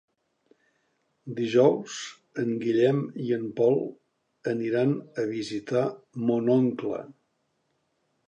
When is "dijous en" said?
1.39-2.55